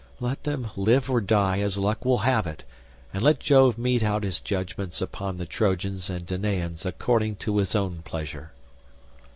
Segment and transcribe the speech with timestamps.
[0.19, 2.63] Let them live or die as luck will have it,
[3.13, 7.75] and let Jove mete out his judgements upon the Trojans and Danaans according to his
[7.75, 8.51] own pleasure."